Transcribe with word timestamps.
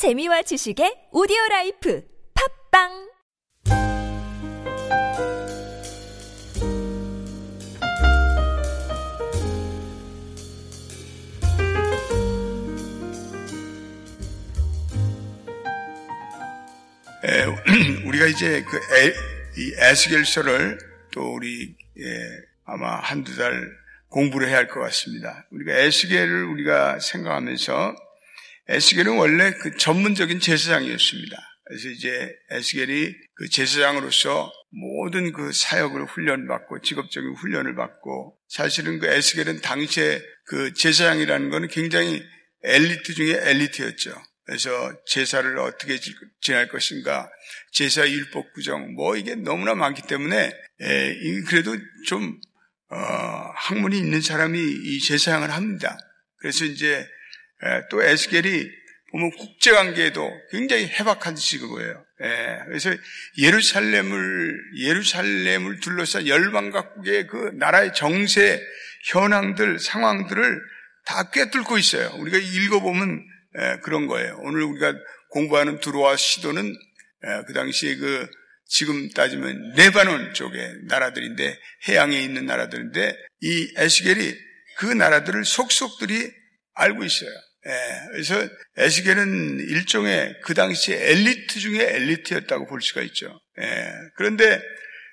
재미와 0.00 0.40
지식의 0.40 1.12
오디오 1.12 1.36
라이프 1.50 2.02
팟빵 2.72 2.88
에, 17.22 17.44
우리가 18.08 18.24
이제 18.28 18.64
그 18.64 18.78
에, 18.78 19.12
이 19.58 19.74
에스겔서를 19.76 20.78
또 21.12 21.34
우리 21.34 21.76
예, 21.98 22.04
아마 22.64 22.94
한두 22.96 23.36
달 23.36 23.70
공부를 24.08 24.48
해야 24.48 24.56
할 24.56 24.68
것 24.68 24.80
같습니다. 24.80 25.46
우리가 25.50 25.74
에스겔을 25.74 26.44
우리가 26.44 27.00
생각하면서 27.00 28.08
에스겔은 28.70 29.16
원래 29.16 29.52
그 29.52 29.76
전문적인 29.76 30.38
제사장이었습니다. 30.40 31.36
그래서 31.64 31.88
이제 31.88 32.32
에스겔이 32.50 33.14
그 33.34 33.48
제사장으로서 33.48 34.52
모든 34.70 35.32
그 35.32 35.52
사역을 35.52 36.06
훈련받고 36.06 36.80
직업적인 36.82 37.34
훈련을 37.34 37.74
받고 37.74 38.38
사실은 38.48 38.98
그 39.00 39.06
에스겔은 39.06 39.60
당시에 39.60 40.22
그 40.46 40.72
제사장이라는 40.74 41.50
것은 41.50 41.68
굉장히 41.68 42.22
엘리트 42.62 43.14
중에 43.14 43.40
엘리트였죠. 43.42 44.14
그래서 44.44 44.92
제사를 45.06 45.58
어떻게 45.58 45.98
지낼 46.40 46.68
것인가, 46.68 47.30
제사 47.72 48.08
율법 48.08 48.52
구정, 48.52 48.94
뭐 48.94 49.16
이게 49.16 49.36
너무나 49.36 49.74
많기 49.74 50.02
때문에 50.02 50.52
에, 50.80 51.40
그래도 51.48 51.76
좀 52.06 52.40
어, 52.88 52.96
학문이 52.96 53.96
있는 53.96 54.20
사람이 54.20 54.58
이 54.58 55.00
제사장을 55.00 55.48
합니다. 55.52 55.96
그래서 56.38 56.64
이제 56.64 56.96
에, 56.96 57.06
또 57.90 58.02
에스겔이 58.02 58.80
보면 59.10 59.30
국제 59.36 59.72
관계에도 59.72 60.30
굉장히 60.50 60.86
해박한 60.86 61.34
직업이에요. 61.34 62.04
예, 62.22 62.60
그래서 62.66 62.94
예루살렘을 63.38 64.54
예루살렘을 64.78 65.80
둘러싼 65.80 66.26
열방 66.26 66.70
각국의 66.70 67.26
그 67.26 67.50
나라의 67.54 67.92
정세 67.94 68.62
현황들 69.06 69.78
상황들을 69.78 70.60
다 71.06 71.30
꿰뚫고 71.30 71.78
있어요. 71.78 72.10
우리가 72.18 72.38
읽어보면 72.38 73.26
예, 73.58 73.80
그런 73.82 74.06
거예요. 74.06 74.38
오늘 74.42 74.62
우리가 74.62 74.94
공부하는 75.30 75.80
두로와 75.80 76.16
시도는 76.16 76.66
예, 76.66 77.42
그 77.46 77.52
당시에 77.52 77.96
그 77.96 78.28
지금 78.66 79.10
따지면 79.10 79.72
네바논 79.74 80.34
쪽의 80.34 80.82
나라들인데 80.86 81.58
해양에 81.88 82.20
있는 82.20 82.46
나라들인데 82.46 83.16
이 83.40 83.74
에스겔이 83.76 84.34
그 84.78 84.86
나라들을 84.86 85.44
속속들이 85.44 86.30
알고 86.74 87.02
있어요. 87.02 87.30
예, 87.66 87.72
그래서 88.12 88.48
에스겔은 88.76 89.60
일종의 89.60 90.36
그 90.42 90.54
당시에 90.54 91.10
엘리트 91.10 91.60
중에 91.60 91.82
엘리트였다고 91.94 92.66
볼 92.66 92.80
수가 92.80 93.02
있죠. 93.02 93.38
예, 93.60 93.92
그런데 94.16 94.62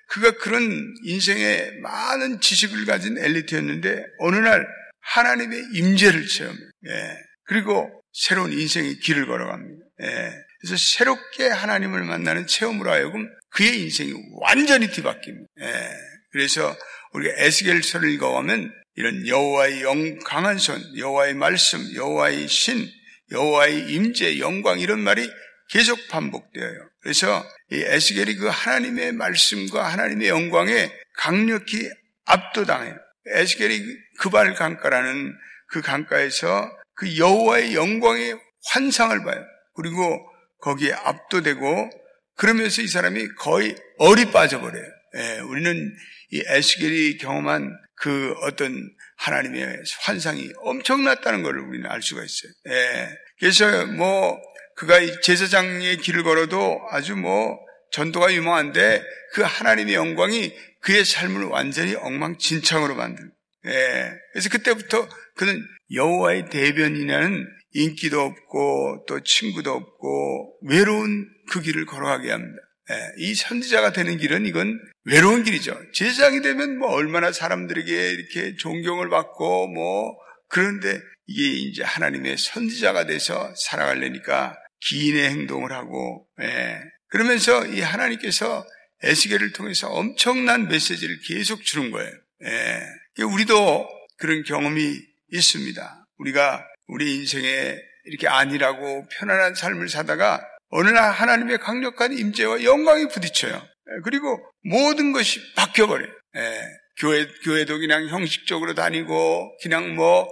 그가 0.09 0.31
그런 0.37 0.63
인생에 1.03 1.71
많은 1.81 2.39
지식을 2.39 2.85
가진 2.85 3.17
엘리트였는데 3.17 4.05
어느 4.19 4.37
날 4.37 4.65
하나님의 5.01 5.61
임재를 5.73 6.25
체험해요. 6.27 6.69
예, 6.87 7.17
그리고 7.43 7.91
새로운 8.13 8.51
인생의 8.51 8.99
길을 8.99 9.27
걸어갑니다. 9.27 9.85
예. 10.03 10.33
그래서 10.59 10.75
새롭게 10.77 11.47
하나님을 11.49 12.03
만나는 12.03 12.47
체험으로 12.47 12.91
하여금 12.91 13.29
그의 13.51 13.81
인생이 13.81 14.13
완전히 14.41 14.87
뒤바뀝니다. 14.87 15.45
예. 15.61 15.89
그래서 16.31 16.75
우리가 17.13 17.33
에스겔서를 17.37 18.09
읽어가면 18.11 18.73
이런 18.97 19.27
여호와의 19.27 19.83
영 19.83 20.17
강한 20.19 20.57
손, 20.57 20.81
여호와의 20.97 21.35
말씀, 21.35 21.79
여호와의 21.93 22.47
신, 22.47 22.89
여호와의 23.31 23.91
임재, 23.91 24.39
영광 24.39 24.79
이런 24.79 24.99
말이 24.99 25.29
계속 25.69 25.99
반복되어요. 26.09 26.89
그래서 27.01 27.45
이 27.71 27.75
에스겔이 27.75 28.35
그 28.37 28.47
하나님의 28.47 29.11
말씀과 29.13 29.87
하나님의 29.87 30.29
영광에 30.29 30.91
강력히 31.15 31.87
압도당해요. 32.25 32.97
에스겔이 33.27 33.79
그발 34.19 34.55
강가라는 34.55 35.35
그 35.67 35.81
강가에서 35.81 36.67
그 36.95 37.17
여호와의 37.17 37.75
영광의 37.75 38.35
환상을 38.71 39.23
봐요. 39.23 39.45
그리고 39.75 40.19
거기에 40.61 40.93
압도되고 40.93 41.89
그러면서 42.35 42.81
이 42.81 42.87
사람이 42.87 43.27
거의 43.35 43.75
얼이 43.99 44.31
빠져버려요. 44.31 44.96
예, 45.15 45.39
우리는 45.39 45.95
이 46.31 46.43
에스겔이 46.45 47.17
경험한 47.17 47.71
그 47.95 48.33
어떤 48.41 48.89
하나님의 49.17 49.83
환상이 50.01 50.51
엄청났다는 50.57 51.43
것을 51.43 51.59
우리는 51.59 51.89
알 51.89 52.01
수가 52.01 52.23
있어요. 52.23 52.51
예, 52.69 53.09
그래서 53.39 53.85
뭐 53.87 54.39
그가 54.75 54.99
제사장의 55.21 55.97
길을 55.97 56.23
걸어도 56.23 56.79
아주 56.91 57.15
뭐 57.15 57.57
전도가 57.91 58.33
유명한데 58.33 59.03
그 59.33 59.41
하나님의 59.41 59.95
영광이 59.95 60.53
그의 60.81 61.03
삶을 61.03 61.45
완전히 61.45 61.95
엉망진창으로 61.95 62.95
만든. 62.95 63.31
예, 63.65 64.11
그래서 64.33 64.49
그때부터 64.49 65.07
그는 65.35 65.65
여호와의 65.93 66.49
대변이라는 66.49 67.47
인기도 67.73 68.21
없고 68.21 69.05
또 69.07 69.21
친구도 69.23 69.71
없고 69.71 70.59
외로운 70.63 71.27
그 71.49 71.61
길을 71.61 71.85
걸어가게 71.85 72.31
합니다. 72.31 72.61
예, 72.89 73.11
이 73.17 73.35
선지자가 73.35 73.91
되는 73.91 74.17
길은 74.17 74.45
이건 74.45 74.79
외로운 75.03 75.43
길이죠. 75.43 75.77
제사장이 75.93 76.41
되면 76.41 76.77
뭐 76.77 76.89
얼마나 76.89 77.31
사람들에게 77.31 78.11
이렇게 78.11 78.55
존경을 78.55 79.09
받고 79.09 79.67
뭐 79.67 80.15
그런데 80.47 81.01
이게 81.25 81.49
이제 81.67 81.83
하나님의 81.83 82.37
선지자가 82.37 83.05
돼서 83.05 83.53
살아가려니까 83.55 84.57
기인의 84.87 85.29
행동을 85.29 85.73
하고 85.73 86.27
예, 86.41 86.79
그러면서 87.07 87.65
이 87.65 87.81
하나님께서 87.81 88.65
에스겔을 89.03 89.53
통해서 89.53 89.89
엄청난 89.89 90.67
메시지를 90.67 91.19
계속 91.27 91.63
주는 91.63 91.91
거예요. 91.91 92.11
예, 92.45 93.23
우리도 93.23 93.87
그런 94.17 94.43
경험이 94.43 94.99
있습니다. 95.31 96.07
우리가 96.17 96.65
우리 96.87 97.15
인생에 97.15 97.77
이렇게 98.05 98.27
안일하고 98.27 99.07
편안한 99.11 99.55
삶을 99.55 99.89
사다가 99.89 100.41
어느 100.69 100.89
날 100.89 101.11
하나님의 101.11 101.59
강력한 101.59 102.17
임재와 102.17 102.63
영광이 102.63 103.07
부딪혀요. 103.09 103.53
예, 103.53 104.01
그리고 104.03 104.39
모든 104.63 105.11
것이 105.11 105.39
바뀌어버려요. 105.55 106.11
예, 106.37 106.61
교회, 106.99 107.27
교회도 107.43 107.77
그냥 107.79 108.07
형식적으로 108.07 108.73
다니고, 108.73 109.57
그냥 109.61 109.95
뭐, 109.95 110.27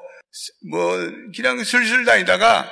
뭐, 0.69 0.97
그냥 1.35 1.63
슬슬 1.63 2.05
다니다가 2.05 2.71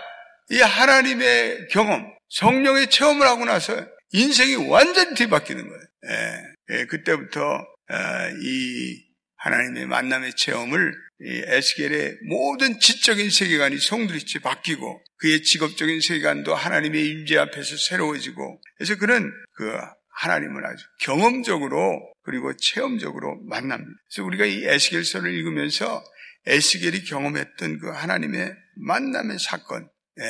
이 0.51 0.59
하나님의 0.59 1.67
경험, 1.69 2.05
성령의 2.29 2.89
체험을 2.89 3.25
하고 3.25 3.45
나서 3.45 3.73
인생이 4.11 4.67
완전히 4.67 5.15
뒤바뀌는 5.15 5.67
거예요. 5.67 5.81
예, 6.09 6.79
예, 6.79 6.85
그때부터 6.85 7.41
어, 7.41 7.95
이 8.41 9.12
하나님의 9.43 9.87
만남의 9.87 10.35
체험을 10.35 10.93
에스겔의 11.21 12.17
모든 12.27 12.79
지적인 12.79 13.29
세계관이 13.29 13.77
송두리째 13.77 14.39
바뀌고 14.39 15.03
그의 15.17 15.43
직업적인 15.43 15.99
세계관도 15.99 16.55
하나님의 16.55 17.05
임재 17.07 17.37
앞에서 17.37 17.75
새로워지고 17.77 18.61
그래서 18.77 18.95
그는 18.95 19.31
그 19.55 19.77
하나님을 20.15 20.65
아주 20.65 20.85
경험적으로 21.01 22.13
그리고 22.23 22.55
체험적으로 22.55 23.41
만납니다. 23.43 23.91
그래서 24.09 24.25
우리가 24.25 24.45
이 24.45 24.63
에스겔서를 24.65 25.33
읽으면서 25.33 26.03
에스겔이 26.45 27.03
경험했던 27.03 27.79
그 27.79 27.89
하나님의 27.89 28.53
만남의 28.75 29.39
사건, 29.39 29.89
예, 30.19 30.23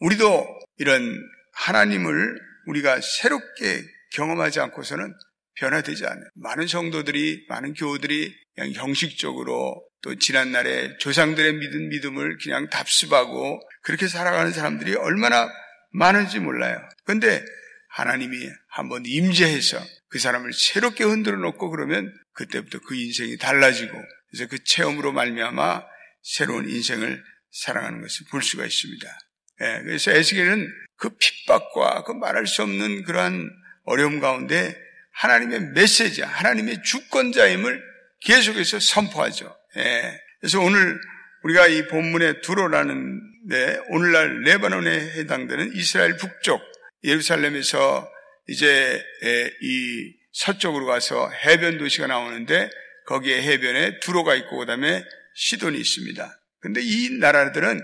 우리도 0.00 0.46
이런 0.78 1.16
하나님을 1.54 2.40
우리가 2.66 3.00
새롭게 3.00 3.84
경험하지 4.12 4.60
않고서는 4.60 5.12
변화되지 5.56 6.04
않아요. 6.06 6.24
많은 6.34 6.66
성도들이, 6.66 7.46
많은 7.48 7.74
교우들이 7.74 8.34
그냥 8.54 8.72
형식적으로 8.72 9.82
또 10.02 10.18
지난날에 10.18 10.96
조상들의 10.98 11.54
믿은 11.54 11.88
믿음을 11.90 12.38
그냥 12.42 12.68
답습하고 12.70 13.60
그렇게 13.82 14.08
살아가는 14.08 14.52
사람들이 14.52 14.94
얼마나 14.94 15.50
많은지 15.92 16.38
몰라요. 16.38 16.78
그런데 17.04 17.44
하나님이 17.90 18.36
한번 18.68 19.02
임재해서 19.04 19.78
그 20.08 20.18
사람을 20.18 20.52
새롭게 20.52 21.04
흔들어 21.04 21.36
놓고 21.36 21.70
그러면 21.70 22.12
그때부터 22.32 22.78
그 22.80 22.94
인생이 22.94 23.36
달라지고 23.36 23.92
그래서 24.30 24.48
그 24.48 24.62
체험으로 24.64 25.12
말미암아 25.12 25.82
새로운 26.22 26.68
인생을 26.68 27.22
살아가는 27.50 28.00
것을 28.00 28.26
볼 28.30 28.42
수가 28.42 28.64
있습니다. 28.64 29.18
예, 29.62 29.82
그래서 29.84 30.12
에스겔은 30.12 30.72
그 30.96 31.10
핍박과 31.16 32.04
그 32.04 32.12
말할 32.12 32.46
수 32.46 32.62
없는 32.62 33.04
그러한 33.04 33.50
어려움 33.84 34.20
가운데 34.20 34.76
하나님의 35.12 35.72
메시지, 35.74 36.22
하나님의 36.22 36.82
주권자임을 36.82 37.82
계속해서 38.20 38.80
선포하죠. 38.80 39.56
예. 39.76 40.20
그래서 40.40 40.60
오늘 40.60 40.98
우리가 41.42 41.66
이 41.66 41.86
본문에 41.88 42.40
두로라는 42.40 43.20
데 43.48 43.80
오늘날 43.88 44.42
레바논에 44.42 44.90
해당되는 45.12 45.72
이스라엘 45.74 46.16
북쪽 46.16 46.60
예루살렘에서 47.04 48.10
이제 48.48 49.02
예, 49.24 49.52
이 49.60 50.14
서쪽으로 50.32 50.86
가서 50.86 51.30
해변 51.30 51.78
도시가 51.78 52.06
나오는데 52.06 52.70
거기에 53.06 53.42
해변에 53.42 54.00
두로가 54.00 54.34
있고 54.36 54.58
그다음에 54.58 55.04
시돈이 55.34 55.78
있습니다. 55.78 56.40
근데 56.60 56.80
이 56.82 57.18
나라들은 57.18 57.80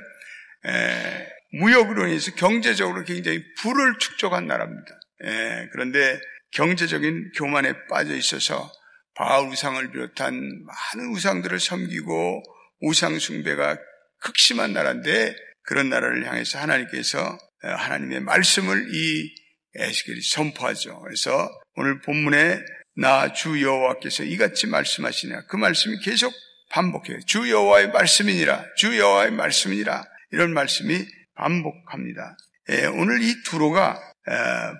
무역으로 1.52 2.06
인해서 2.08 2.34
경제적으로 2.34 3.05
굉장히 3.05 3.43
부를 3.61 3.99
축적한 3.99 4.46
나라입니다. 4.46 5.00
예, 5.25 5.69
그런데 5.72 6.20
경제적인 6.56 7.32
교만에 7.37 7.75
빠져 7.88 8.17
있어서 8.17 8.73
바알 9.14 9.49
우상을 9.49 9.91
비롯한 9.93 10.35
많은 10.35 11.12
우상들을 11.12 11.61
섬기고 11.61 12.43
우상 12.81 13.19
숭배가 13.19 13.79
극심한 14.20 14.73
나라인데 14.73 15.35
그런 15.62 15.88
나라를 15.88 16.26
향해서 16.26 16.58
하나님께서 16.58 17.38
하나님의 17.62 18.20
말씀을 18.20 18.88
이 18.93 19.35
에스겔이 19.75 20.20
선포하죠. 20.23 21.00
그래서 21.03 21.50
오늘 21.75 22.00
본문에 22.00 22.61
나 22.99 23.32
주 23.35 23.62
여호와께서 23.62 24.25
이같이 24.25 24.67
말씀하시냐 24.67 25.47
그 25.49 25.56
말씀이 25.56 25.99
계속 26.03 26.32
반복해요. 26.70 27.19
주 27.26 27.50
여호와의 27.50 27.91
말씀이니라 27.91 28.64
주 28.76 28.99
여호와의 28.99 29.32
말씀이니라 29.32 30.03
이런 30.32 30.55
말씀이 30.55 31.05
반복합니다. 31.35 32.37
예, 32.70 32.87
오늘 32.87 33.23
이 33.23 33.43
두로가 33.44 34.00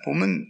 보면 0.05 0.45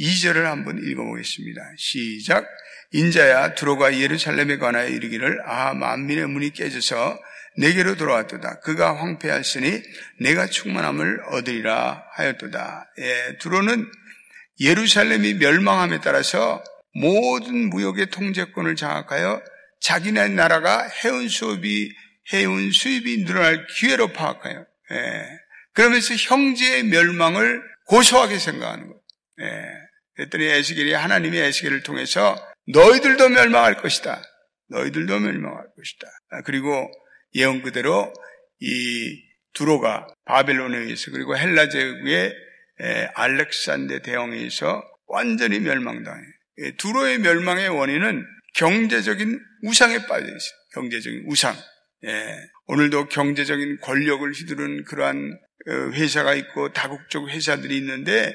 2절을 0.00 0.42
한번 0.42 0.78
읽어보겠습니다. 0.82 1.60
시작. 1.76 2.46
인자야 2.92 3.54
두로가 3.54 3.98
예루살렘에 3.98 4.58
관하여 4.58 4.88
이르기를 4.88 5.40
아 5.46 5.74
만민의 5.74 6.28
문이 6.28 6.50
깨져서 6.50 7.18
내게로 7.56 7.96
돌아왔도다. 7.96 8.60
그가 8.60 8.96
황폐하시니 8.96 9.82
내가 10.20 10.46
충만함을 10.46 11.22
얻으리라 11.30 12.04
하였도다. 12.12 12.90
예, 12.98 13.38
두로는 13.38 13.86
예루살렘이 14.60 15.34
멸망함에 15.34 16.00
따라서 16.00 16.62
모든 16.94 17.70
무역의 17.70 18.10
통제권을 18.10 18.76
장악하여 18.76 19.42
자기네 19.80 20.28
나라가 20.28 20.88
해운 21.04 21.28
수입이 21.28 21.92
해운 22.32 22.70
수입이 22.70 23.24
늘어날 23.24 23.66
기회로 23.66 24.12
파악해요. 24.12 24.66
예, 24.92 25.26
그러면서 25.74 26.14
형제의 26.14 26.84
멸망을 26.84 27.62
고소하게 27.86 28.38
생각하는 28.38 28.86
거예요. 28.86 29.00
예, 29.40 29.83
그랬더니 30.16 30.44
에스겔이 30.44 30.92
하나님의 30.92 31.40
에스겔을 31.40 31.82
통해서 31.82 32.36
너희들도 32.68 33.28
멸망할 33.28 33.76
것이다. 33.76 34.22
너희들도 34.68 35.18
멸망할 35.18 35.64
것이다. 35.76 36.08
아, 36.30 36.42
그리고 36.42 36.90
예언 37.34 37.62
그대로 37.62 38.12
이 38.60 39.22
두로가 39.52 40.06
바벨론에 40.24 40.78
의해서 40.78 41.10
그리고 41.10 41.36
헬라 41.36 41.68
제국의 41.68 42.34
알렉산데 43.14 44.02
대왕에 44.02 44.36
의해서 44.36 44.82
완전히 45.06 45.60
멸망당해. 45.60 46.22
두로의 46.78 47.18
멸망의 47.18 47.68
원인은 47.68 48.24
경제적인 48.54 49.40
우상에 49.62 50.06
빠져 50.06 50.26
있어요. 50.26 50.58
경제적인 50.74 51.24
우상. 51.26 51.56
예. 52.06 52.36
오늘도 52.66 53.08
경제적인 53.08 53.78
권력을 53.80 54.30
휘두른 54.30 54.84
그러한 54.84 55.38
어, 55.66 55.72
회사가 55.92 56.34
있고 56.34 56.72
다국적 56.72 57.28
회사들이 57.28 57.76
있는데 57.78 58.34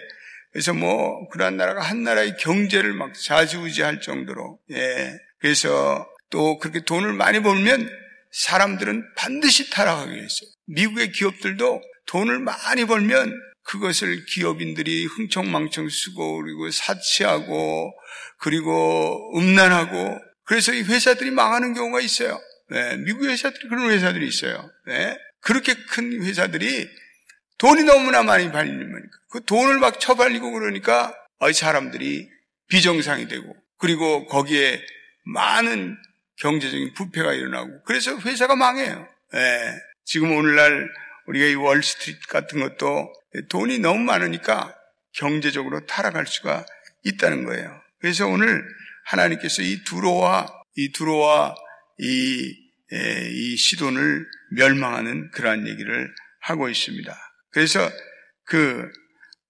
그래서 0.51 0.73
뭐 0.73 1.27
그러한 1.29 1.57
나라가 1.57 1.81
한 1.81 2.03
나라의 2.03 2.37
경제를 2.37 2.93
막 2.93 3.13
좌지우지할 3.13 4.01
정도로 4.01 4.59
예. 4.71 5.13
그래서 5.39 6.07
또 6.29 6.57
그렇게 6.59 6.83
돈을 6.83 7.13
많이 7.13 7.41
벌면 7.41 7.89
사람들은 8.31 9.03
반드시 9.15 9.69
타락하게 9.69 10.11
했어요. 10.11 10.49
미국의 10.65 11.11
기업들도 11.11 11.81
돈을 12.07 12.39
많이 12.39 12.85
벌면 12.85 13.33
그것을 13.63 14.25
기업인들이 14.25 15.05
흥청망청 15.05 15.89
쓰고 15.89 16.41
그리고 16.41 16.71
사치하고 16.71 17.93
그리고 18.39 19.31
음란하고 19.37 20.19
그래서 20.43 20.73
이 20.73 20.81
회사들이 20.81 21.29
망하는 21.31 21.73
경우가 21.73 22.01
있어요. 22.01 22.39
네, 22.69 22.97
미국 22.97 23.25
회사들이 23.25 23.69
그런 23.69 23.91
회사들이 23.91 24.27
있어요. 24.27 24.69
네, 24.87 25.17
그렇게 25.41 25.75
큰 25.75 26.23
회사들이 26.23 26.87
돈이 27.59 27.83
너무나 27.83 28.23
많이 28.23 28.51
발리니까 28.51 28.99
그 29.29 29.45
돈을 29.45 29.79
막 29.79 29.99
쳐발리고 29.99 30.51
그러니까 30.51 31.13
사람들이 31.53 32.27
비정상이 32.67 33.27
되고 33.27 33.55
그리고 33.77 34.25
거기에 34.25 34.81
많은 35.25 35.97
경제적인 36.37 36.93
부패가 36.93 37.33
일어나고 37.33 37.83
그래서 37.83 38.17
회사가 38.17 38.55
망해요. 38.55 39.07
네. 39.33 39.39
지금 40.05 40.35
오늘날 40.35 40.89
우리가 41.27 41.45
이 41.45 41.55
월스트리트 41.55 42.27
같은 42.27 42.59
것도 42.61 43.13
돈이 43.49 43.79
너무 43.79 43.99
많으니까 43.99 44.75
경제적으로 45.13 45.85
타락할 45.85 46.25
수가 46.25 46.65
있다는 47.03 47.45
거예요. 47.45 47.79
그래서 47.99 48.25
오늘 48.25 48.63
하나님께서 49.05 49.61
이 49.61 49.83
두로와 49.83 50.47
이 50.75 50.91
두로와 50.91 51.55
이, 51.99 52.55
이 52.91 53.57
시돈을 53.57 54.25
멸망하는 54.51 55.29
그러한 55.31 55.67
얘기를 55.67 56.13
하고 56.39 56.69
있습니다. 56.69 57.28
그래서 57.51 57.89
그 58.45 58.89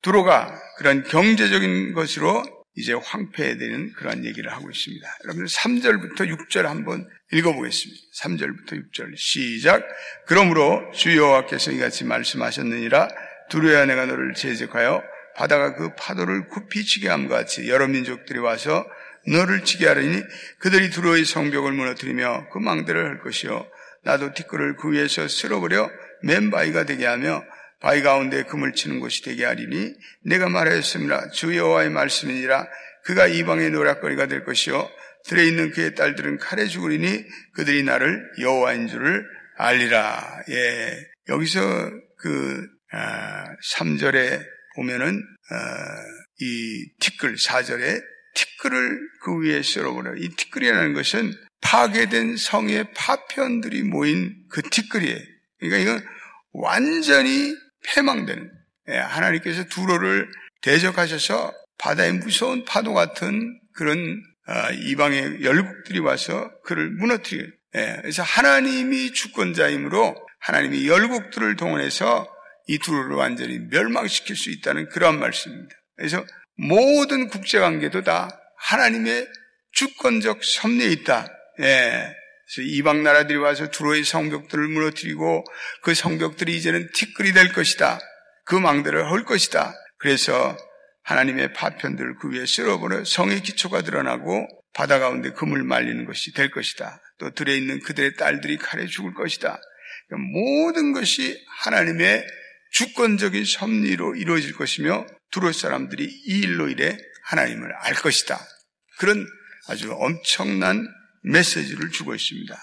두로가 0.01 0.53
그런 0.77 1.03
경제적인 1.03 1.93
것으로 1.93 2.43
이제 2.75 2.93
황폐되는 2.93 3.93
그런 3.97 4.23
얘기를 4.23 4.51
하고 4.51 4.69
있습니다. 4.69 5.17
여러분 5.25 5.45
3절부터 5.45 6.29
6절 6.37 6.63
한번 6.63 7.05
읽어보겠습니다. 7.31 8.01
3절부터 8.21 8.91
6절 8.93 9.17
시작. 9.17 9.85
그러므로 10.27 10.89
주 10.93 11.15
여호와께서 11.17 11.71
이같이 11.71 12.05
말씀하셨느니라 12.05 13.09
두려야 13.49 13.85
내가 13.85 14.05
너를 14.05 14.33
제적하여 14.33 15.03
바다가 15.35 15.75
그 15.75 15.93
파도를 15.95 16.47
굽히 16.47 16.85
치게 16.85 17.09
함과 17.09 17.37
같이 17.37 17.67
여러 17.69 17.87
민족들이 17.87 18.39
와서 18.39 18.85
너를 19.27 19.63
치게 19.63 19.87
하리니 19.87 20.21
그들이 20.59 20.89
두로의 20.89 21.25
성벽을 21.25 21.71
무너뜨리며 21.73 22.47
그 22.51 22.59
망대를 22.59 23.05
할 23.05 23.19
것이요 23.19 23.67
나도 24.03 24.33
티끌을 24.33 24.77
그 24.77 24.91
위에서 24.91 25.27
쓸어버려 25.27 25.89
맨바위가 26.23 26.85
되게 26.85 27.05
하며 27.05 27.43
바위 27.79 28.01
가운데 28.01 28.43
금을 28.43 28.73
치는 28.73 28.99
곳이 28.99 29.23
되게 29.23 29.45
하리니 29.45 29.93
내가 30.25 30.49
말하였습니다. 30.49 31.31
주 31.31 31.55
여호와의 31.55 31.89
말씀이니라 31.89 32.67
그가 33.05 33.27
이방의 33.27 33.71
노략거리가 33.71 34.27
될 34.27 34.43
것이요 34.43 34.89
들에 35.25 35.47
있는 35.47 35.71
그의 35.71 35.95
딸들은 35.95 36.37
칼에 36.37 36.65
죽으리니 36.65 37.25
그들이 37.53 37.83
나를 37.83 38.21
여호와인 38.39 38.87
줄을 38.87 39.25
알리라. 39.57 40.43
예. 40.49 41.05
여기서 41.27 41.59
그 42.17 42.67
아, 42.91 43.45
3절에 43.75 44.41
보면은 44.75 45.21
아, 45.51 45.55
이 46.39 46.89
티끌 46.99 47.35
4절에 47.35 48.01
티끌을 48.33 48.99
그 49.21 49.39
위에 49.41 49.61
쓸어버려. 49.61 50.15
이 50.17 50.29
티끌이라는 50.29 50.93
것은 50.93 51.33
파괴된 51.61 52.37
성의 52.37 52.85
파편들이 52.95 53.83
모인 53.83 54.33
그 54.49 54.61
티끌이에요. 54.61 55.17
그러니까 55.59 55.77
이건 55.77 56.07
완전히 56.53 57.53
패망되는 57.85 58.51
예, 58.89 58.97
하나님께서 58.97 59.65
두로를 59.65 60.29
대적하셔서 60.61 61.53
바다의 61.77 62.13
무서운 62.13 62.65
파도 62.65 62.93
같은 62.93 63.59
그런 63.73 64.21
아, 64.45 64.71
이방의 64.71 65.43
열국들이 65.43 65.99
와서 65.99 66.51
그를 66.63 66.89
무너뜨려요. 66.89 67.47
예, 67.75 67.97
그래서 68.01 68.23
하나님이 68.23 69.13
주권자이므로 69.13 70.15
하나님이 70.39 70.87
열국들을 70.87 71.55
동원해서 71.55 72.27
이 72.67 72.79
두로를 72.79 73.15
완전히 73.15 73.59
멸망시킬 73.59 74.35
수 74.35 74.49
있다는 74.49 74.89
그러한 74.89 75.19
말씀입니다. 75.19 75.75
그래서 75.95 76.25
모든 76.55 77.27
국제관계도 77.27 78.03
다 78.03 78.29
하나님의 78.57 79.27
주권적 79.71 80.43
섭리에 80.43 80.87
있다. 80.87 81.27
예. 81.61 82.15
그래서 82.49 82.67
이방 82.67 83.03
나라들이 83.03 83.37
와서 83.37 83.69
두로의 83.69 84.03
성벽들을 84.03 84.67
무너뜨리고 84.67 85.43
그 85.83 85.93
성벽들이 85.93 86.55
이제는 86.57 86.89
티끌이 86.93 87.33
될 87.33 87.53
것이다. 87.53 87.99
그 88.45 88.55
망대를 88.55 89.09
헐 89.09 89.23
것이다. 89.23 89.73
그래서 89.97 90.57
하나님의 91.03 91.53
파편들을 91.53 92.15
그 92.19 92.31
위에 92.31 92.45
쓸어버려 92.45 93.05
성의 93.05 93.41
기초가 93.41 93.83
드러나고 93.83 94.47
바다 94.73 94.99
가운데 94.99 95.31
금을 95.31 95.63
말리는 95.63 96.05
것이 96.05 96.33
될 96.33 96.49
것이다. 96.49 96.99
또 97.19 97.29
들에 97.31 97.55
있는 97.55 97.79
그들의 97.81 98.15
딸들이 98.15 98.57
칼에 98.57 98.87
죽을 98.87 99.13
것이다. 99.13 99.59
그러니까 100.07 100.29
모든 100.31 100.93
것이 100.93 101.39
하나님의 101.63 102.25
주권적인 102.71 103.45
섭리로 103.45 104.15
이루어질 104.15 104.55
것이며 104.55 105.05
두로 105.31 105.51
사람들이 105.51 106.03
이 106.03 106.39
일로 106.39 106.69
인해 106.69 106.97
하나님을 107.25 107.73
알 107.81 107.93
것이다. 107.93 108.39
그런 108.97 109.27
아주 109.67 109.91
엄청난 109.93 110.87
메시지를 111.23 111.91
주고 111.91 112.15
있습니다. 112.15 112.55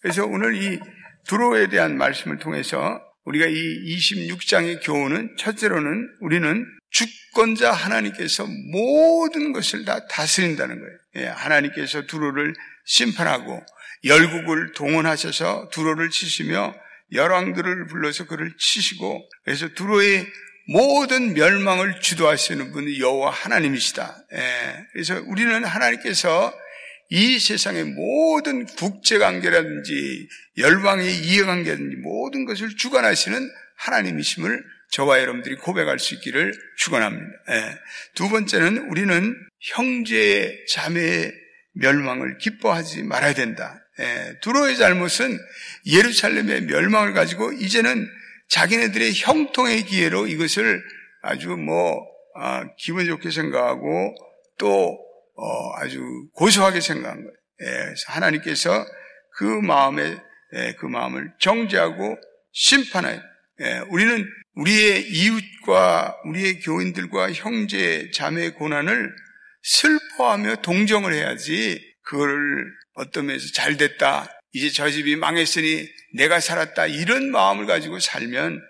그래서 0.00 0.24
오늘 0.26 0.60
이 0.60 0.78
두로에 1.26 1.68
대한 1.68 1.96
말씀을 1.96 2.38
통해서 2.38 3.00
우리가 3.24 3.46
이 3.46 3.96
26장의 3.96 4.80
교훈은 4.84 5.36
첫째로는 5.38 6.08
우리는 6.20 6.66
주권자 6.90 7.70
하나님께서 7.72 8.46
모든 8.72 9.52
것을 9.52 9.84
다 9.84 10.06
다스린다는 10.08 10.80
거예요. 10.80 10.98
예, 11.16 11.26
하나님께서 11.26 12.02
두로를 12.06 12.54
심판하고 12.86 13.62
열국을 14.04 14.72
동원하셔서 14.72 15.68
두로를 15.72 16.10
치시며 16.10 16.74
열왕들을 17.12 17.86
불러서 17.88 18.26
그를 18.26 18.52
치시고 18.58 19.28
그래서 19.44 19.68
두로의 19.68 20.26
모든 20.68 21.34
멸망을 21.34 22.00
주도하시는 22.00 22.72
분이 22.72 23.00
여호와 23.00 23.30
하나님이시다. 23.30 24.16
예, 24.34 24.86
그래서 24.92 25.20
우리는 25.26 25.64
하나님께서 25.64 26.52
이 27.10 27.38
세상의 27.40 27.84
모든 27.84 28.64
국제관계라든지 28.66 30.28
열방의 30.58 31.24
이해관계라든지 31.24 31.96
모든 31.96 32.44
것을 32.44 32.76
주관하시는 32.76 33.50
하나님이심을 33.76 34.62
저와 34.92 35.20
여러분들이 35.20 35.56
고백할 35.56 35.98
수 35.98 36.14
있기를 36.14 36.52
축원합니다. 36.78 37.26
예. 37.50 37.78
두 38.14 38.28
번째는 38.28 38.88
우리는 38.90 39.36
형제 39.60 40.64
자매의 40.68 41.32
멸망을 41.74 42.38
기뻐하지 42.38 43.02
말아야 43.02 43.34
된다. 43.34 43.84
예. 43.98 44.38
두로의 44.40 44.76
잘못은 44.76 45.38
예루살렘의 45.86 46.62
멸망을 46.62 47.12
가지고 47.12 47.52
이제는 47.52 48.08
자기네들의 48.48 49.12
형통의 49.14 49.84
기회로 49.84 50.26
이것을 50.26 50.82
아주 51.22 51.50
뭐 51.50 52.04
아, 52.36 52.64
기분 52.78 53.06
좋게 53.06 53.30
생각하고 53.30 54.14
또 54.58 54.98
어, 55.40 55.72
아주 55.76 56.02
고소하게 56.34 56.80
생각한 56.80 57.22
거예요. 57.22 57.34
예. 57.62 57.94
하나님께서 58.06 58.86
그 59.36 59.44
마음에 59.44 60.18
예, 60.54 60.74
그 60.78 60.86
마음을 60.86 61.32
정죄하고 61.38 62.18
심판하여 62.52 63.22
예, 63.62 63.78
우리는 63.88 64.26
우리의 64.54 65.08
이웃과 65.10 66.18
우리의 66.26 66.60
교인들과 66.60 67.32
형제 67.32 68.10
자매의 68.12 68.54
고난을 68.54 69.14
슬퍼하며 69.62 70.56
동정을 70.56 71.14
해야지 71.14 71.80
그거를 72.02 72.66
어떤 72.94 73.26
면에서 73.26 73.46
잘 73.54 73.76
됐다 73.76 74.28
이제 74.52 74.68
저 74.70 74.90
집이 74.90 75.16
망했으니 75.16 75.88
내가 76.14 76.40
살았다 76.40 76.86
이런 76.86 77.30
마음을 77.30 77.66
가지고 77.66 77.98
살면 77.98 78.60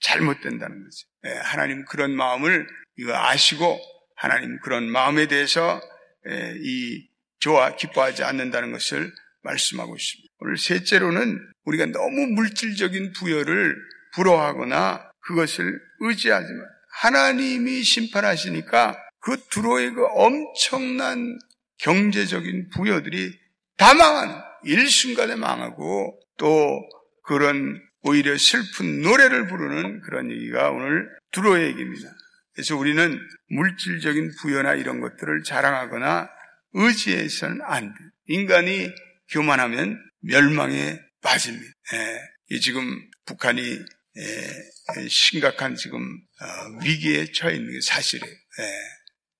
잘못된다는 0.00 0.84
거죠. 0.84 1.08
예, 1.26 1.40
하나님 1.42 1.84
그런 1.86 2.12
마음을 2.12 2.68
이거 2.98 3.16
아시고 3.16 3.80
하나님 4.22 4.60
그런 4.60 4.88
마음에 4.88 5.26
대해서 5.26 5.82
예, 6.28 6.54
이 6.56 7.08
좋아 7.40 7.74
기뻐하지 7.74 8.22
않는다는 8.22 8.70
것을 8.70 9.12
말씀하고 9.42 9.96
있습니다. 9.96 10.32
오늘 10.38 10.56
셋째로는 10.58 11.40
우리가 11.64 11.86
너무 11.86 12.28
물질적인 12.28 13.14
부여를 13.14 13.74
부러워하거나 14.14 15.10
그것을 15.22 15.76
의지하지 15.98 16.46
만 16.52 16.66
하나님이 17.00 17.82
심판하시니까 17.82 18.96
그 19.18 19.38
두로의 19.50 19.90
그 19.90 20.06
엄청난 20.14 21.36
경제적인 21.78 22.68
부여들이 22.68 23.36
다 23.76 23.92
망하는 23.92 24.36
일순간에 24.62 25.34
망하고 25.34 26.16
또 26.36 26.80
그런 27.24 27.82
오히려 28.02 28.38
슬픈 28.38 29.02
노래를 29.02 29.48
부르는 29.48 30.00
그런 30.02 30.30
얘기가 30.30 30.70
오늘 30.70 31.08
두로의 31.32 31.70
얘기입니다. 31.70 32.08
그래서 32.54 32.76
우리는 32.76 33.18
물질적인 33.48 34.32
부여나 34.40 34.74
이런 34.74 35.00
것들을 35.00 35.42
자랑하거나 35.44 36.28
의지해서는 36.74 37.60
안 37.62 37.88
돼. 37.88 37.94
인간이 38.26 38.90
교만하면 39.30 39.98
멸망에 40.20 41.00
빠집니다. 41.22 41.72
예, 42.50 42.58
지금 42.58 42.84
북한이 43.24 43.62
예, 44.18 45.08
심각한 45.08 45.74
지금 45.74 45.98
어, 46.00 46.84
위기에 46.84 47.32
처해 47.32 47.54
있는 47.56 47.72
게 47.72 47.80
사실이에요. 47.80 48.34
예, 48.60 48.64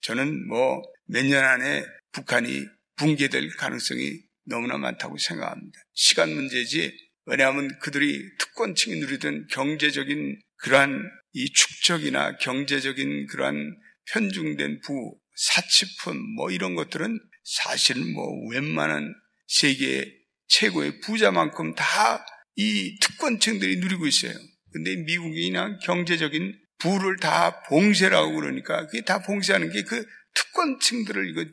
저는 0.00 0.49
뭐 0.49 0.83
몇 1.09 1.26
년 1.26 1.45
안에 1.45 1.85
북한이 2.12 2.66
붕괴될 2.97 3.57
가능성이 3.57 4.21
너무나 4.47 4.78
많다고 4.78 5.19
생각합니다. 5.19 5.78
시간 5.92 6.31
문제지. 6.33 6.90
왜냐하면 7.26 7.69
그들이 7.81 8.23
특권층이 8.38 8.97
누리던 9.00 9.49
경제적인 9.49 10.40
그러한 10.57 11.02
이 11.33 11.53
축적이나 11.53 12.37
경제적인 12.39 13.27
그러한 13.27 13.77
편중된 14.12 14.81
부, 14.85 15.17
사치품 15.35 16.19
뭐 16.37 16.51
이런 16.51 16.75
것들은 16.75 17.19
사실은 17.45 18.12
뭐 18.12 18.49
웬만한 18.51 19.15
세계 19.47 20.12
최고의 20.49 21.01
부자만큼 21.01 21.75
다 21.75 22.25
이 22.57 22.99
특권층들이 23.01 23.77
누리고 23.77 24.07
있어요. 24.07 24.35
근데 24.73 24.97
미국이나 24.97 25.79
경제적인 25.79 26.59
부를 26.79 27.17
다 27.17 27.62
봉쇄라고 27.62 28.35
그러니까 28.35 28.87
그게 28.87 29.03
다 29.03 29.23
봉쇄하는 29.23 29.71
게 29.71 29.83
그 29.83 30.05
특권층들을 30.35 31.29
이거 31.31 31.45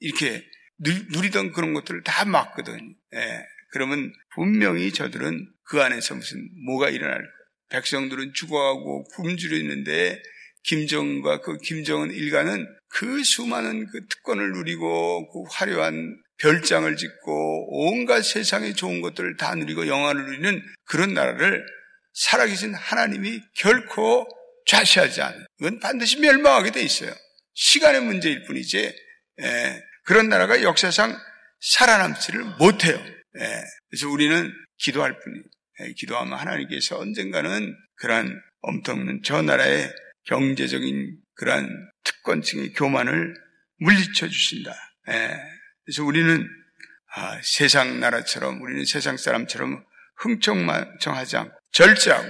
이렇게 0.00 0.44
누리던 0.78 1.52
그런 1.52 1.72
것들을 1.72 2.02
다 2.02 2.24
막거든. 2.24 2.96
예. 3.14 3.46
그러면 3.70 4.12
분명히 4.34 4.92
저들은 4.92 5.48
그 5.64 5.80
안에서 5.80 6.14
무슨 6.16 6.48
뭐가 6.66 6.90
일어날 6.90 7.18
거야. 7.18 7.43
백성들은 7.74 8.32
죽어가고 8.34 9.04
굶주려 9.14 9.56
있는데 9.58 10.22
김정은과 10.64 11.40
그 11.40 11.58
김정은 11.58 12.10
일가는 12.12 12.66
그 12.88 13.22
수많은 13.24 13.86
그 13.90 14.06
특권을 14.06 14.52
누리고 14.52 15.30
그 15.30 15.42
화려한 15.50 16.16
별장을 16.38 16.96
짓고 16.96 17.66
온갖 17.70 18.22
세상의 18.22 18.74
좋은 18.74 19.00
것들을 19.00 19.36
다 19.36 19.54
누리고 19.54 19.86
영화를 19.88 20.24
누리는 20.24 20.62
그런 20.84 21.14
나라를 21.14 21.64
살아계신 22.14 22.74
하나님이 22.74 23.40
결코 23.56 24.26
좌시하지 24.66 25.20
않아요. 25.20 25.44
이건 25.60 25.80
반드시 25.80 26.18
멸망하게 26.20 26.70
돼 26.70 26.82
있어요. 26.82 27.12
시간의 27.54 28.02
문제일 28.02 28.44
뿐이지 28.44 28.96
예, 29.42 29.82
그런 30.04 30.28
나라가 30.28 30.62
역사상 30.62 31.16
살아남지를 31.60 32.44
못해요. 32.58 32.96
예, 33.38 33.64
그래서 33.90 34.08
우리는 34.08 34.52
기도할 34.78 35.18
뿐이에요. 35.18 35.44
예, 35.80 35.92
기도하면 35.92 36.38
하나님께서 36.38 36.98
언젠가는 36.98 37.74
그러한 37.96 38.40
엄청난 38.60 39.20
저 39.24 39.42
나라의 39.42 39.92
경제적인 40.26 41.18
그러한 41.34 41.68
특권층의 42.04 42.72
교만을 42.74 43.34
물리쳐 43.78 44.28
주신다. 44.28 44.72
예, 45.10 45.36
그래서 45.84 46.04
우리는 46.04 46.48
아, 47.16 47.40
세상 47.42 48.00
나라처럼 48.00 48.60
우리는 48.60 48.84
세상 48.84 49.16
사람처럼 49.16 49.84
흥청망청하지 50.16 51.36
않고 51.36 51.56
절제하고 51.72 52.28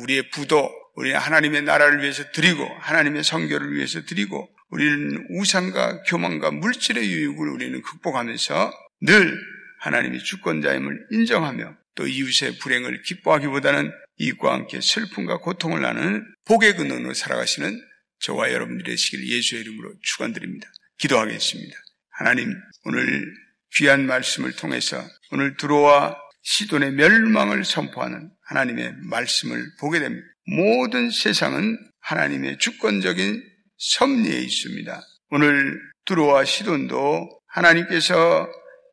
우리의 0.00 0.30
부도 0.30 0.70
우리는 0.94 1.18
하나님의 1.18 1.62
나라를 1.62 2.02
위해서 2.02 2.30
드리고 2.32 2.66
하나님의 2.80 3.24
성교를 3.24 3.74
위해서 3.74 4.02
드리고 4.04 4.48
우리는 4.70 5.26
우상과 5.30 6.02
교만과 6.04 6.50
물질의 6.50 7.10
유익을 7.10 7.48
우리는 7.48 7.82
극복하면서 7.82 8.72
늘 9.02 9.38
하나님이 9.80 10.18
주권자임을 10.20 11.08
인정하며 11.10 11.76
또 11.94 12.06
이웃의 12.06 12.58
불행을 12.58 13.02
기뻐하기보다는 13.02 13.90
이익과 14.18 14.52
함께 14.52 14.80
슬픔과 14.80 15.38
고통을 15.38 15.82
나누는 15.82 16.24
복의 16.46 16.76
근원으로 16.76 17.14
살아가시는 17.14 17.80
저와 18.20 18.52
여러분들의 18.52 18.96
시길 18.96 19.28
예수의 19.28 19.62
이름으로 19.62 19.94
축원드립니다. 20.02 20.68
기도하겠습니다. 20.98 21.76
하나님 22.10 22.54
오늘 22.84 23.34
귀한 23.74 24.06
말씀을 24.06 24.52
통해서 24.52 25.02
오늘 25.32 25.56
들어와 25.56 26.16
시돈의 26.42 26.92
멸망을 26.92 27.64
선포하는 27.64 28.30
하나님의 28.42 28.94
말씀을 29.08 29.64
보게 29.80 29.98
됩니다. 29.98 30.26
모든 30.46 31.10
세상은 31.10 31.78
하나님의 32.00 32.58
주권적인 32.58 33.42
섭리에 33.76 34.38
있습니다. 34.40 35.00
오늘 35.30 35.80
들어와 36.04 36.44
시돈도 36.44 37.28
하나님께서 37.48 38.48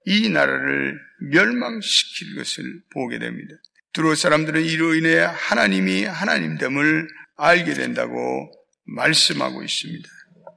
이 0.09 0.27
나라를 0.27 0.99
멸망시킬 1.19 2.35
것을 2.35 2.81
보게 2.91 3.19
됩니다. 3.19 3.53
두로 3.93 4.15
사람들은 4.15 4.63
이로 4.63 4.95
인해 4.95 5.19
하나님이 5.19 6.05
하나님됨을 6.05 7.07
알게 7.37 7.75
된다고 7.75 8.51
말씀하고 8.85 9.61
있습니다. 9.61 10.09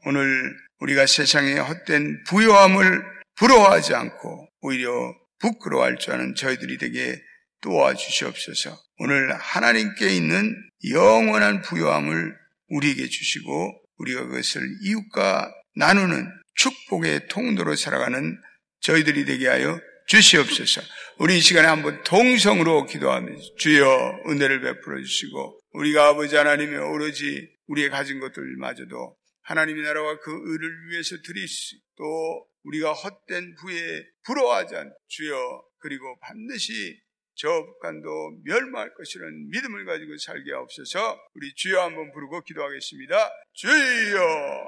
오늘 0.06 0.56
우리가 0.78 1.04
세상의 1.04 1.58
헛된 1.60 2.24
부요함을 2.28 3.02
부러워하지 3.34 3.94
않고 3.94 4.48
오히려 4.62 4.90
부끄러워할 5.38 5.98
줄 5.98 6.14
아는 6.14 6.34
저희들이 6.34 6.78
되게 6.78 7.20
도와주시옵소서. 7.60 8.82
오늘 9.00 9.34
하나님께 9.34 10.16
있는 10.16 10.56
영원한 10.90 11.60
부요함을 11.60 12.34
우리에게 12.68 13.06
주시고 13.06 13.82
우리가 13.98 14.24
그것을 14.28 14.62
이웃과 14.82 15.52
나누는 15.76 16.26
축복의 16.54 17.28
통로로 17.28 17.76
살아가는 17.76 18.38
저희들이 18.82 19.24
되게 19.24 19.48
하여 19.48 19.80
주시옵소서. 20.06 20.82
우리 21.18 21.38
이 21.38 21.40
시간에 21.40 21.68
한번 21.68 22.02
동성으로 22.04 22.86
기도하면서 22.86 23.54
주여 23.56 24.22
은혜를 24.28 24.60
베풀어 24.60 25.00
주시고 25.00 25.60
우리가 25.72 26.08
아버지 26.08 26.36
하나님의 26.36 26.78
오로지 26.78 27.48
우리의 27.68 27.90
가진 27.90 28.20
것들마저도 28.20 29.16
하나님의 29.42 29.84
나라와 29.84 30.18
그 30.18 30.30
의를 30.30 30.90
위해서 30.90 31.16
수, 31.16 31.76
또 31.96 32.46
우리가 32.64 32.92
헛된 32.92 33.54
부에 33.60 34.04
부러워하지 34.26 34.76
않 34.76 34.92
주여 35.08 35.64
그리고 35.78 36.18
반드시 36.20 37.00
저 37.34 37.48
북한도 37.48 38.42
멸망할 38.44 38.94
것이라는 38.94 39.48
믿음을 39.50 39.84
가지고 39.86 40.16
살게 40.18 40.52
하옵소서 40.52 41.18
우리 41.34 41.52
주여 41.54 41.80
한번 41.80 42.12
부르고 42.12 42.42
기도하겠습니다. 42.42 43.30
주여 43.54 44.20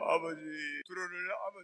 아버지 0.09 0.41
두로를 0.87 1.15
아버지 1.47 1.63